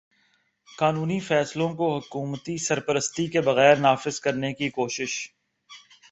قانونی 0.67 1.19
فیصلوں 1.19 1.69
کو 1.73 1.97
حکومتی 1.97 2.57
سرپرستی 2.57 3.27
کے 3.27 3.41
بغیر 3.41 3.75
نافذ 3.77 4.19
کرنے 4.19 4.53
کی 4.53 4.69
کوشش 4.69 5.13